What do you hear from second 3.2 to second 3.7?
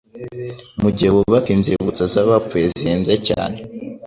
cyane.